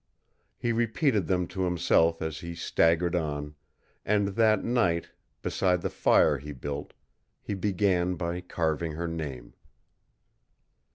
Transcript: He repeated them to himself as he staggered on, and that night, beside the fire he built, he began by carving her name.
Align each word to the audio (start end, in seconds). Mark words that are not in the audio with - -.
He 0.57 0.71
repeated 0.71 1.27
them 1.27 1.45
to 1.49 1.61
himself 1.61 2.23
as 2.23 2.39
he 2.39 2.55
staggered 2.55 3.15
on, 3.15 3.53
and 4.03 4.29
that 4.29 4.63
night, 4.63 5.11
beside 5.43 5.83
the 5.83 5.91
fire 5.91 6.39
he 6.39 6.53
built, 6.53 6.93
he 7.39 7.53
began 7.53 8.15
by 8.15 8.41
carving 8.41 8.93
her 8.93 9.07
name. 9.07 9.53